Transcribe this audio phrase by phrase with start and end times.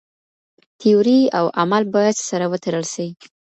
[0.79, 3.07] تيوري او عمل بايد سره وتړل سي.